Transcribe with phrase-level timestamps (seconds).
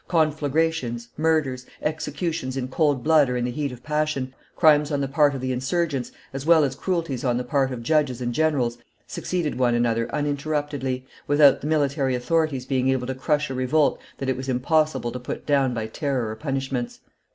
[0.07, 5.07] Conflagrations, murders, executions in cold blood or in the heat of passion, crimes on the
[5.07, 8.79] part of the insurgents, as well as cruelties on the part of judges and generals,
[9.05, 14.27] succeeded one another uninterruptedly, without the military authorities being able to crush a revolt that
[14.27, 17.01] it was impossible to put down by terror or punishments.